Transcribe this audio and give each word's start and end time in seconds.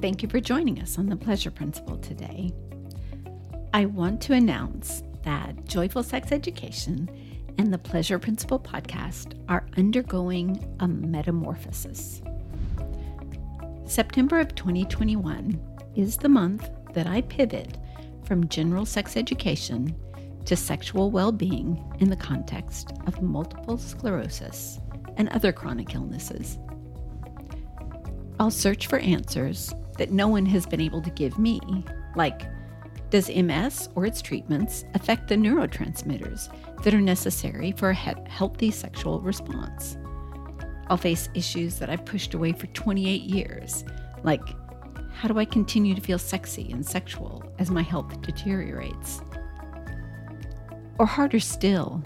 Thank 0.00 0.22
you 0.22 0.28
for 0.28 0.38
joining 0.38 0.80
us 0.80 0.96
on 0.96 1.06
the 1.06 1.16
Pleasure 1.16 1.50
Principle 1.50 1.96
today. 1.98 2.52
I 3.74 3.86
want 3.86 4.20
to 4.22 4.32
announce 4.32 5.02
that 5.24 5.64
Joyful 5.64 6.04
Sex 6.04 6.30
Education 6.30 7.10
and 7.58 7.74
the 7.74 7.78
Pleasure 7.78 8.20
Principle 8.20 8.60
podcast 8.60 9.34
are 9.48 9.66
undergoing 9.76 10.72
a 10.78 10.86
metamorphosis. 10.86 12.22
September 13.86 14.38
of 14.38 14.54
2021 14.54 15.60
is 15.96 16.16
the 16.16 16.28
month 16.28 16.70
that 16.94 17.08
I 17.08 17.22
pivot 17.22 17.76
from 18.24 18.46
general 18.48 18.86
sex 18.86 19.16
education 19.16 19.96
to 20.44 20.54
sexual 20.54 21.10
well 21.10 21.32
being 21.32 21.84
in 21.98 22.08
the 22.08 22.14
context 22.14 22.92
of 23.08 23.20
multiple 23.20 23.78
sclerosis 23.78 24.78
and 25.16 25.28
other 25.30 25.50
chronic 25.52 25.96
illnesses. 25.96 26.56
I'll 28.38 28.52
search 28.52 28.86
for 28.86 29.00
answers 29.00 29.74
that 29.98 30.10
no 30.10 30.28
one 30.28 30.46
has 30.46 30.66
been 30.66 30.80
able 30.80 31.02
to 31.02 31.10
give 31.10 31.38
me, 31.38 31.60
like 32.16 32.42
does 33.10 33.30
MS 33.30 33.88
or 33.94 34.04
its 34.04 34.20
treatments 34.20 34.84
affect 34.94 35.28
the 35.28 35.34
neurotransmitters 35.34 36.50
that 36.82 36.92
are 36.92 37.00
necessary 37.00 37.72
for 37.72 37.90
a 37.90 37.94
he- 37.94 38.12
healthy 38.26 38.70
sexual 38.70 39.20
response? 39.20 39.96
I'll 40.88 40.96
face 40.96 41.28
issues 41.34 41.78
that 41.78 41.90
I've 41.90 42.04
pushed 42.04 42.34
away 42.34 42.52
for 42.52 42.66
28 42.68 43.22
years, 43.22 43.84
like 44.22 44.42
how 45.12 45.26
do 45.26 45.38
I 45.38 45.44
continue 45.44 45.94
to 45.94 46.00
feel 46.00 46.18
sexy 46.18 46.70
and 46.70 46.86
sexual 46.86 47.42
as 47.58 47.70
my 47.70 47.82
health 47.82 48.20
deteriorates? 48.22 49.20
Or 50.98 51.06
harder 51.06 51.40
still, 51.40 52.02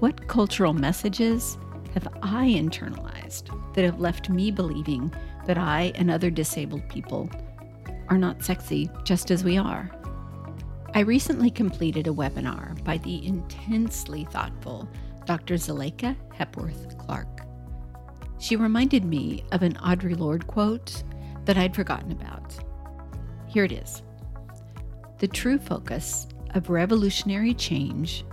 what 0.00 0.28
cultural 0.28 0.72
messages 0.72 1.56
have 1.94 2.08
I 2.22 2.48
internalized 2.48 3.74
that 3.74 3.84
have 3.84 4.00
left 4.00 4.28
me 4.28 4.50
believing 4.50 5.12
that 5.46 5.58
I 5.58 5.92
and 5.94 6.10
other 6.10 6.30
disabled 6.30 6.88
people 6.88 7.30
are 8.08 8.18
not 8.18 8.44
sexy 8.44 8.90
just 9.04 9.30
as 9.30 9.44
we 9.44 9.56
are? 9.56 9.90
I 10.94 11.00
recently 11.00 11.50
completed 11.50 12.06
a 12.06 12.12
webinar 12.12 12.82
by 12.84 12.98
the 12.98 13.26
intensely 13.26 14.26
thoughtful 14.30 14.88
Dr. 15.26 15.54
Zelaika 15.54 16.16
Hepworth 16.32 16.96
Clark. 16.98 17.42
She 18.38 18.56
reminded 18.56 19.04
me 19.04 19.44
of 19.52 19.62
an 19.62 19.74
Audre 19.74 20.18
Lorde 20.18 20.46
quote 20.46 21.02
that 21.44 21.56
I'd 21.58 21.74
forgotten 21.74 22.12
about. 22.12 22.54
Here 23.46 23.64
it 23.64 23.72
is 23.72 24.02
The 25.18 25.28
true 25.28 25.58
focus 25.58 26.28
of 26.50 26.70
revolutionary 26.70 27.54
change 27.54 28.24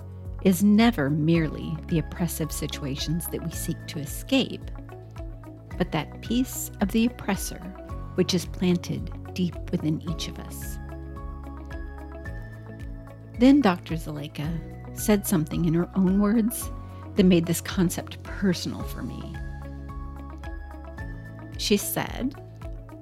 is 0.43 0.63
never 0.63 1.09
merely 1.09 1.75
the 1.87 1.99
oppressive 1.99 2.51
situations 2.51 3.27
that 3.27 3.43
we 3.43 3.51
seek 3.51 3.77
to 3.87 3.99
escape, 3.99 4.69
but 5.77 5.91
that 5.91 6.21
piece 6.21 6.71
of 6.81 6.91
the 6.91 7.05
oppressor 7.05 7.59
which 8.15 8.33
is 8.33 8.45
planted 8.45 9.11
deep 9.33 9.55
within 9.71 10.01
each 10.09 10.27
of 10.27 10.39
us. 10.39 10.77
Then 13.39 13.61
Dr. 13.61 13.95
Zelaika 13.95 14.47
said 14.97 15.25
something 15.25 15.65
in 15.65 15.73
her 15.73 15.89
own 15.95 16.19
words 16.21 16.69
that 17.15 17.23
made 17.23 17.45
this 17.45 17.61
concept 17.61 18.21
personal 18.23 18.83
for 18.83 19.01
me. 19.01 19.33
She 21.57 21.77
said, 21.77 22.35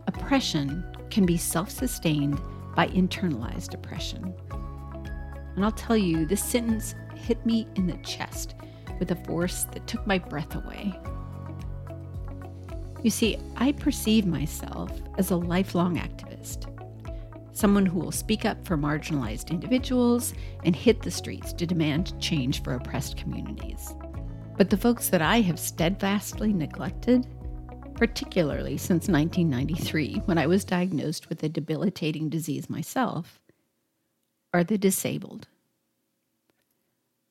Oppression 0.07 0.85
can 1.09 1.25
be 1.25 1.37
self 1.37 1.69
sustained 1.69 2.39
by 2.75 2.87
internalized 2.87 3.73
oppression. 3.73 4.33
And 5.55 5.65
I'll 5.65 5.71
tell 5.71 5.97
you, 5.97 6.25
this 6.25 6.43
sentence 6.43 6.95
hit 7.15 7.45
me 7.45 7.67
in 7.75 7.87
the 7.87 7.97
chest 7.97 8.55
with 8.99 9.11
a 9.11 9.15
force 9.15 9.65
that 9.65 9.87
took 9.87 10.05
my 10.07 10.17
breath 10.17 10.55
away. 10.55 10.93
You 13.03 13.09
see, 13.09 13.37
I 13.55 13.71
perceive 13.71 14.27
myself 14.27 14.91
as 15.17 15.31
a 15.31 15.35
lifelong 15.35 15.97
activist, 15.97 16.67
someone 17.51 17.85
who 17.85 17.99
will 17.99 18.11
speak 18.11 18.45
up 18.45 18.63
for 18.65 18.77
marginalized 18.77 19.49
individuals 19.49 20.33
and 20.63 20.75
hit 20.75 21.01
the 21.01 21.09
streets 21.09 21.51
to 21.53 21.65
demand 21.65 22.19
change 22.21 22.61
for 22.61 22.75
oppressed 22.75 23.17
communities. 23.17 23.95
But 24.55 24.69
the 24.69 24.77
folks 24.77 25.09
that 25.09 25.21
I 25.21 25.41
have 25.41 25.59
steadfastly 25.59 26.53
neglected, 26.53 27.25
particularly 27.95 28.77
since 28.77 29.07
1993 29.07 30.21
when 30.25 30.37
I 30.37 30.45
was 30.45 30.63
diagnosed 30.63 31.29
with 31.29 31.41
a 31.41 31.49
debilitating 31.49 32.29
disease 32.29 32.69
myself, 32.69 33.41
are 34.53 34.63
the 34.63 34.77
disabled. 34.77 35.47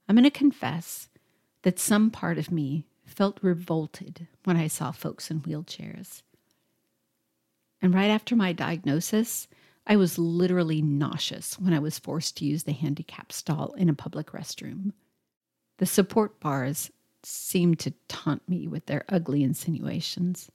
I'm 0.09 0.17
going 0.17 0.25
to 0.25 0.31
confess 0.31 1.09
that 1.63 1.79
some 1.79 2.11
part 2.11 2.39
of 2.39 2.51
me 2.51 2.87
felt 3.11 3.39
revolted 3.43 4.27
when 4.45 4.57
I 4.57 4.69
saw 4.69 4.93
folks 4.93 5.31
in 5.31 5.41
wheelchairs. 5.41 6.23
And 7.83 7.95
right 7.95 8.11
after 8.11 8.37
my 8.37 8.53
diagnosis, 8.53 9.49
I 9.87 9.97
was 9.97 10.19
literally 10.19 10.83
nauseous 10.83 11.59
when 11.59 11.73
I 11.73 11.79
was 11.79 11.99
forced 11.99 12.37
to 12.37 12.45
use 12.45 12.65
the 12.65 12.73
handicap 12.73 13.33
stall 13.33 13.73
in 13.73 13.89
a 13.89 13.95
public 13.95 14.29
restroom. 14.29 14.93
The 15.79 15.87
support 15.87 16.39
bars 16.41 16.91
seemed 17.23 17.79
to 17.81 17.95
taunt 18.09 18.49
me 18.49 18.69
with 18.69 18.87
their 18.87 19.05
ugly 19.09 19.43
insinuations. 19.43 20.51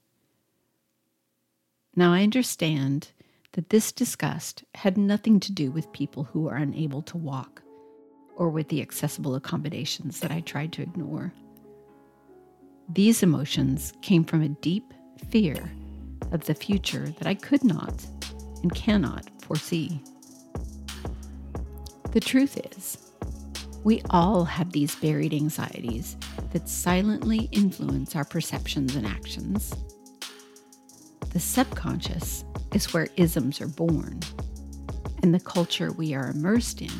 Now 1.96 2.14
I 2.14 2.24
understand 2.24 3.12
that 3.54 3.70
this 3.70 3.92
disgust 3.92 4.64
had 4.76 4.98
nothing 4.98 5.40
to 5.42 5.52
do 5.52 5.72
with 5.72 5.92
people 5.94 6.26
who 6.26 6.48
are 6.48 6.58
unable 6.58 7.02
to 7.04 7.18
walk 7.18 7.62
or 8.36 8.50
with 8.50 8.68
the 8.68 8.82
accessible 8.82 9.36
accommodations 9.36 10.20
that 10.20 10.32
I 10.32 10.42
tried 10.42 10.74
to 10.74 10.82
ignore. 10.82 11.34
These 12.90 13.24
emotions 13.24 13.94
came 14.02 14.24
from 14.24 14.42
a 14.42 14.50
deep 14.50 14.94
fear 15.30 15.72
of 16.32 16.46
the 16.46 16.54
future 16.54 17.10
that 17.18 17.28
I 17.28 17.34
could 17.34 17.64
not 17.64 18.06
and 18.62 18.74
cannot 18.74 19.30
foresee. 19.42 20.02
The 22.12 22.20
truth 22.20 22.58
is, 22.74 22.98
we 23.84 24.02
all 24.10 24.46
have 24.46 24.72
these 24.72 24.96
buried 24.96 25.34
anxieties 25.34 26.16
that 26.54 26.70
silently 26.70 27.50
influence 27.52 28.16
our 28.16 28.26
perceptions 28.26 28.96
and 28.96 29.06
actions. 29.06 29.74
The 31.32 31.40
subconscious 31.40 32.46
is 32.74 32.94
where 32.94 33.10
isms 33.18 33.60
are 33.62 33.68
born, 33.68 34.20
and 35.22 35.34
the 35.34 35.40
culture 35.40 35.92
we 35.92 36.14
are 36.14 36.30
immersed 36.30 36.82
in 36.82 36.92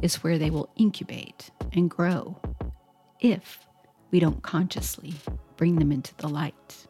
is 0.00 0.22
where 0.22 0.38
they 0.38 0.50
will 0.50 0.70
incubate 0.76 1.50
and 1.72 1.90
grow 1.90 2.40
if 3.20 3.58
we 4.14 4.20
don't 4.20 4.44
consciously 4.44 5.12
bring 5.56 5.74
them 5.74 5.90
into 5.90 6.14
the 6.18 6.28
light. 6.28 6.86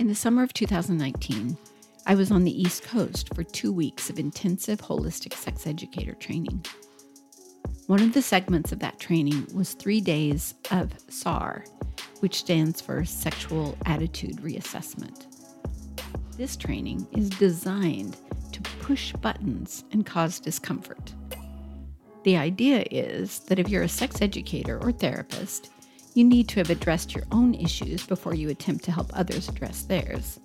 In 0.00 0.08
the 0.08 0.14
summer 0.16 0.42
of 0.42 0.52
2019, 0.52 1.56
I 2.04 2.16
was 2.16 2.32
on 2.32 2.42
the 2.42 2.60
East 2.60 2.82
Coast 2.82 3.32
for 3.32 3.44
two 3.44 3.72
weeks 3.72 4.10
of 4.10 4.18
intensive 4.18 4.80
holistic 4.80 5.34
sex 5.34 5.68
educator 5.68 6.14
training. 6.14 6.66
One 7.86 8.02
of 8.02 8.12
the 8.12 8.20
segments 8.20 8.72
of 8.72 8.80
that 8.80 8.98
training 8.98 9.46
was 9.54 9.74
three 9.74 10.00
days 10.00 10.54
of 10.72 10.90
SAR, 11.08 11.64
which 12.18 12.40
stands 12.40 12.80
for 12.80 13.04
Sexual 13.04 13.78
Attitude 13.86 14.38
Reassessment. 14.38 15.26
This 16.36 16.56
training 16.56 17.06
is 17.12 17.30
designed 17.30 18.16
to 18.50 18.62
push 18.80 19.12
buttons 19.12 19.84
and 19.92 20.04
cause 20.04 20.40
discomfort. 20.40 21.14
The 22.24 22.36
idea 22.36 22.84
is 22.90 23.40
that 23.40 23.58
if 23.58 23.68
you're 23.68 23.84
a 23.84 23.88
sex 23.88 24.20
educator 24.20 24.78
or 24.82 24.92
therapist, 24.92 25.70
you 26.14 26.24
need 26.24 26.48
to 26.48 26.60
have 26.60 26.70
addressed 26.70 27.14
your 27.14 27.24
own 27.30 27.54
issues 27.54 28.04
before 28.04 28.34
you 28.34 28.48
attempt 28.48 28.84
to 28.84 28.92
help 28.92 29.10
others 29.14 29.48
address 29.48 29.82
theirs. 29.82 30.40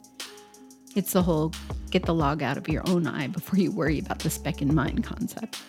It's 0.95 1.13
the 1.13 1.23
whole 1.23 1.51
get 1.89 2.05
the 2.05 2.13
log 2.13 2.43
out 2.43 2.57
of 2.57 2.69
your 2.69 2.87
own 2.87 3.07
eye 3.07 3.27
before 3.27 3.59
you 3.59 3.71
worry 3.71 3.99
about 3.99 4.19
the 4.19 4.29
speck 4.29 4.61
in 4.61 4.73
mine 4.73 4.99
concept. 4.99 5.59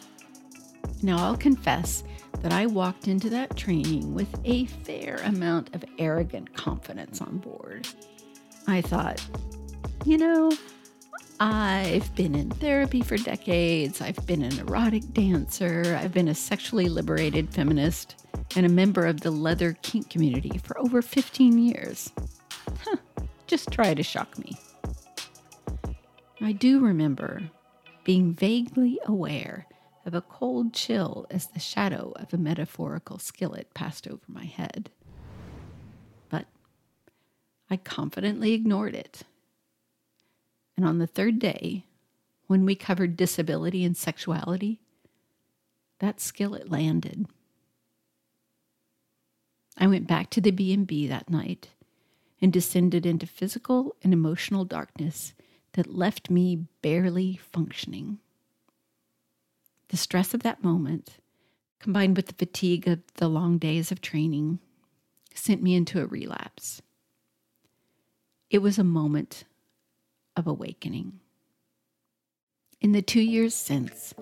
Now, 1.02 1.18
I'll 1.24 1.36
confess 1.36 2.04
that 2.40 2.52
I 2.52 2.66
walked 2.66 3.08
into 3.08 3.30
that 3.30 3.56
training 3.56 4.14
with 4.14 4.28
a 4.44 4.66
fair 4.66 5.16
amount 5.24 5.74
of 5.74 5.84
arrogant 5.98 6.54
confidence 6.54 7.20
on 7.20 7.38
board. 7.38 7.88
I 8.66 8.80
thought, 8.80 9.24
you 10.04 10.18
know, 10.18 10.52
I've 11.40 12.14
been 12.14 12.36
in 12.36 12.50
therapy 12.50 13.02
for 13.02 13.16
decades. 13.16 14.00
I've 14.00 14.24
been 14.24 14.42
an 14.42 14.56
erotic 14.60 15.12
dancer. 15.12 15.98
I've 16.00 16.12
been 16.12 16.28
a 16.28 16.34
sexually 16.34 16.88
liberated 16.88 17.52
feminist 17.52 18.24
and 18.54 18.64
a 18.64 18.68
member 18.68 19.04
of 19.04 19.22
the 19.22 19.32
leather 19.32 19.76
kink 19.82 20.10
community 20.10 20.58
for 20.58 20.78
over 20.78 21.02
15 21.02 21.58
years. 21.58 22.12
Huh, 22.82 22.96
just 23.48 23.72
try 23.72 23.94
to 23.94 24.02
shock 24.02 24.38
me. 24.38 24.56
I 26.40 26.52
do 26.52 26.78
remember 26.78 27.42
being 28.04 28.32
vaguely 28.32 29.00
aware 29.04 29.66
of 30.06 30.14
a 30.14 30.20
cold 30.20 30.72
chill 30.72 31.26
as 31.30 31.46
the 31.48 31.58
shadow 31.58 32.12
of 32.16 32.32
a 32.32 32.38
metaphorical 32.38 33.18
skillet 33.18 33.74
passed 33.74 34.06
over 34.06 34.22
my 34.28 34.44
head. 34.44 34.90
But 36.28 36.46
I 37.70 37.76
confidently 37.76 38.52
ignored 38.52 38.94
it 38.94 39.24
and 40.76 40.86
on 40.86 40.98
the 40.98 41.06
third 41.06 41.38
day, 41.38 41.84
when 42.46 42.64
we 42.64 42.74
covered 42.74 43.16
disability 43.16 43.84
and 43.84 43.96
sexuality, 43.96 44.80
that 46.00 46.20
skillet 46.20 46.70
landed. 46.70 47.26
I 49.76 49.86
went 49.86 50.06
back 50.06 50.30
to 50.30 50.40
the 50.40 50.50
B&B 50.50 51.06
that 51.08 51.30
night 51.30 51.70
and 52.40 52.52
descended 52.52 53.06
into 53.06 53.26
physical 53.26 53.96
and 54.02 54.12
emotional 54.12 54.64
darkness 54.64 55.34
that 55.72 55.92
left 55.92 56.30
me 56.30 56.66
barely 56.82 57.36
functioning. 57.36 58.18
The 59.88 59.96
stress 59.96 60.34
of 60.34 60.42
that 60.42 60.62
moment, 60.62 61.18
combined 61.78 62.16
with 62.16 62.26
the 62.26 62.34
fatigue 62.34 62.86
of 62.88 63.00
the 63.14 63.28
long 63.28 63.58
days 63.58 63.90
of 63.90 64.00
training, 64.00 64.58
sent 65.34 65.62
me 65.62 65.74
into 65.74 66.00
a 66.00 66.06
relapse. 66.06 66.82
It 68.50 68.58
was 68.58 68.78
a 68.78 68.84
moment 68.84 69.44
of 70.36 70.46
awakening. 70.46 71.20
In 72.80 72.92
the 72.92 73.02
two 73.02 73.20
years 73.20 73.54
since, 73.54 74.14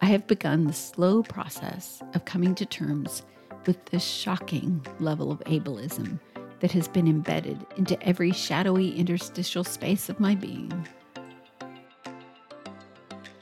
I 0.00 0.06
have 0.06 0.26
begun 0.26 0.64
the 0.64 0.72
slow 0.72 1.22
process 1.22 2.02
of 2.14 2.24
coming 2.24 2.54
to 2.56 2.66
terms 2.66 3.22
with 3.66 3.84
the 3.86 3.98
shocking 3.98 4.84
level 5.00 5.30
of 5.30 5.40
ableism 5.40 6.18
that 6.60 6.72
has 6.72 6.88
been 6.88 7.08
embedded 7.08 7.64
into 7.76 8.00
every 8.02 8.32
shadowy 8.32 8.94
interstitial 8.96 9.64
space 9.64 10.08
of 10.08 10.20
my 10.20 10.34
being. 10.34 10.86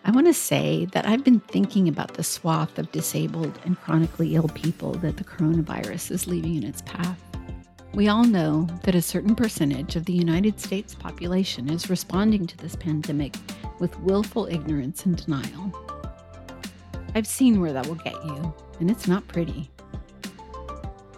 I 0.04 0.10
want 0.10 0.26
to 0.26 0.34
say 0.34 0.86
that 0.86 1.06
I've 1.06 1.22
been 1.22 1.40
thinking 1.40 1.86
about 1.86 2.14
the 2.14 2.24
swath 2.24 2.78
of 2.78 2.90
disabled 2.92 3.58
and 3.64 3.80
chronically 3.80 4.34
ill 4.34 4.48
people 4.48 4.92
that 4.94 5.18
the 5.18 5.24
coronavirus 5.24 6.10
is 6.10 6.26
leaving 6.26 6.56
in 6.56 6.64
its 6.64 6.82
path. 6.82 7.29
We 7.92 8.06
all 8.06 8.24
know 8.24 8.68
that 8.84 8.94
a 8.94 9.02
certain 9.02 9.34
percentage 9.34 9.96
of 9.96 10.04
the 10.04 10.12
United 10.12 10.60
States 10.60 10.94
population 10.94 11.68
is 11.68 11.90
responding 11.90 12.46
to 12.46 12.56
this 12.56 12.76
pandemic 12.76 13.34
with 13.80 13.98
willful 14.00 14.46
ignorance 14.46 15.06
and 15.06 15.16
denial. 15.16 15.72
I've 17.16 17.26
seen 17.26 17.60
where 17.60 17.72
that 17.72 17.88
will 17.88 17.96
get 17.96 18.14
you, 18.24 18.54
and 18.78 18.88
it's 18.88 19.08
not 19.08 19.26
pretty. 19.26 19.70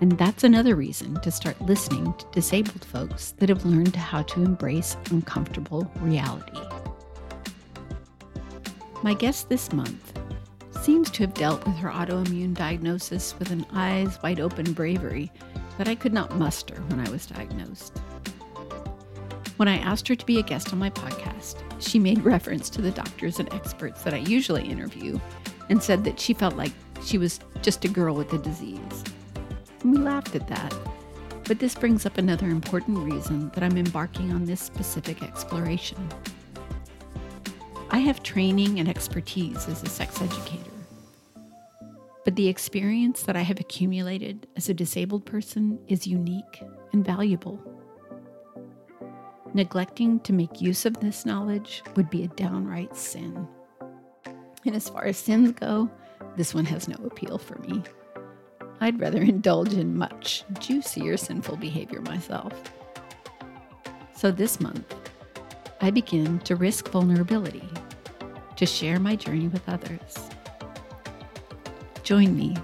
And 0.01 0.13
that's 0.13 0.45
another 0.45 0.75
reason 0.75 1.21
to 1.21 1.31
start 1.31 1.61
listening 1.61 2.15
to 2.15 2.27
disabled 2.33 2.85
folks 2.87 3.33
that 3.33 3.51
have 3.51 3.67
learned 3.67 3.95
how 3.95 4.23
to 4.23 4.43
embrace 4.43 4.97
uncomfortable 5.11 5.91
reality. 6.01 6.59
My 9.03 9.13
guest 9.13 9.51
this 9.51 9.73
month 9.75 10.19
seems 10.83 11.11
to 11.13 11.23
have 11.23 11.33
dealt 11.35 11.65
with 11.65 11.77
her 11.77 11.89
autoimmune 11.89 12.55
diagnosis 12.55 13.39
with 13.39 13.53
an 13.53 13.65
eyes 13.73 14.19
wide 14.21 14.41
open 14.41 14.73
bravery 14.73 15.31
that 15.79 15.87
I 15.87 15.95
could 15.95 16.13
not 16.13 16.37
muster 16.37 16.75
when 16.89 16.99
I 16.99 17.09
was 17.09 17.25
diagnosed. 17.25 17.97
When 19.59 19.69
I 19.69 19.77
asked 19.77 20.09
her 20.09 20.17
to 20.17 20.27
be 20.27 20.41
a 20.41 20.43
guest 20.43 20.73
on 20.73 20.81
my 20.81 20.91
podcast, 20.91 21.63
she 21.81 22.01
made 22.01 22.25
reference 22.25 22.69
to 22.71 22.83
the 22.83 22.91
doctors 22.91 23.39
and 23.39 23.53
experts 23.55 24.03
that 24.03 24.13
I 24.13 24.19
usually 24.19 24.69
interview 24.69 25.21
and 25.71 25.81
said 25.81 26.03
that 26.03 26.19
she 26.19 26.35
felt 26.35 26.57
like 26.57 26.73
she 27.05 27.17
was 27.17 27.39
just 27.63 27.85
a 27.85 27.89
girl 27.89 28.17
with 28.17 28.33
a 28.33 28.39
disease. 28.39 29.05
And 29.83 29.93
we 29.93 29.99
laughed 29.99 30.35
at 30.35 30.49
that. 30.49 30.75
But 31.45 31.61
this 31.61 31.77
brings 31.77 32.07
up 32.07 32.19
another 32.19 32.49
important 32.49 32.99
reason 32.99 33.51
that 33.51 33.63
I'm 33.63 33.79
embarking 33.79 34.33
on 34.33 34.47
this 34.47 34.61
specific 34.61 35.23
exploration. 35.23 36.09
I 37.91 37.99
have 37.99 38.25
training 38.25 38.81
and 38.81 38.89
expertise 38.89 39.69
as 39.69 39.85
a 39.85 39.89
sex 39.89 40.21
educator. 40.21 40.72
But 42.25 42.37
the 42.37 42.49
experience 42.49 43.23
that 43.25 43.37
I 43.37 43.43
have 43.43 43.59
accumulated 43.59 44.47
as 44.57 44.69
a 44.69 44.75
disabled 44.75 45.27
person 45.27 45.79
is 45.89 46.07
unique 46.07 46.63
and 46.93 47.05
valuable. 47.05 47.61
Neglecting 49.55 50.21
to 50.21 50.33
make 50.33 50.61
use 50.61 50.87
of 50.87 51.01
this 51.01 51.27
knowledge 51.27 51.83
would 51.97 52.09
be 52.11 52.23
a 52.23 52.29
downright 52.29 52.97
sin. 52.97 53.47
And 54.65 54.77
as 54.77 54.89
far 54.89 55.05
as 55.05 55.19
sins 55.19 55.53
go, 55.53 55.91
this 56.37 56.55
one 56.55 56.65
has 56.67 56.89
no 56.89 56.97
appeal 57.05 57.39
for 57.39 57.59
me. 57.59 57.83
I'd 58.81 59.01
rather 59.01 59.21
indulge 59.23 59.75
in 59.75 59.97
much 59.97 60.45
juicier 60.61 61.17
sinful 61.17 61.57
behavior 61.57 62.01
myself. 62.01 62.55
So 64.15 64.31
this 64.31 64.61
month, 64.61 64.95
I 65.81 65.91
begin 65.91 66.39
to 66.41 66.55
risk 66.55 66.89
vulnerability 66.89 67.69
to 68.57 68.67
share 68.67 69.01
my 69.01 69.17
journey 69.17 69.49
with 69.49 69.69
others. 69.69 70.32
Join 72.03 72.37
me 72.37 72.57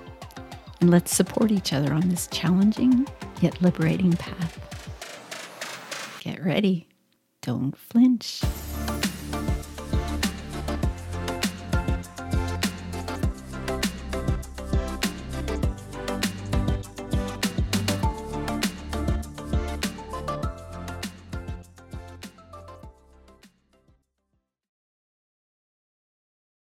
and 0.81 0.91
let's 0.91 1.15
support 1.15 1.51
each 1.51 1.73
other 1.73 1.93
on 1.93 2.09
this 2.09 2.27
challenging 2.29 3.07
yet 3.41 3.61
liberating 3.63 4.13
path. 4.13 4.59
Get 6.23 6.45
ready, 6.45 6.89
don't 7.43 7.77
flinch. 7.77 8.43